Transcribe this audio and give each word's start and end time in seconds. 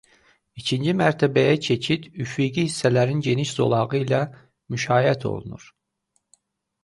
İkinci 0.59 0.93
mərtəbəyə 1.01 1.51
keçid 1.65 2.07
üfüqi 2.23 2.63
hissələrin 2.69 3.21
geniş 3.27 3.51
zolağı 3.59 3.99
ilə 4.01 4.21
müşayiət 4.77 5.27
olunur. 5.33 5.69